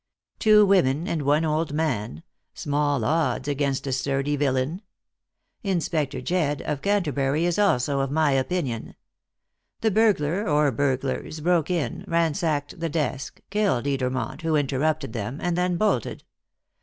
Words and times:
Two 0.39 0.65
women 0.65 1.07
and 1.07 1.21
one 1.21 1.45
old 1.45 1.73
man 1.73 2.23
small 2.55 3.05
odds 3.05 3.47
against 3.47 3.85
a 3.85 3.91
sturdy 3.91 4.35
villain. 4.35 4.81
Inspector 5.61 6.19
Jedd, 6.21 6.63
of 6.63 6.81
Canterbury, 6.81 7.45
is 7.45 7.59
also 7.59 7.99
of 7.99 8.09
my 8.09 8.31
opinion. 8.31 8.95
The 9.81 9.91
burglar, 9.91 10.49
or 10.49 10.71
burglars, 10.71 11.39
broke 11.39 11.69
in, 11.69 12.03
ransacked 12.07 12.79
the 12.79 12.89
desk, 12.89 13.41
killed 13.51 13.85
Edermont, 13.85 14.41
who 14.41 14.55
interrupted 14.55 15.13
them, 15.13 15.37
and 15.39 15.55
then 15.55 15.77
bolted. 15.77 16.23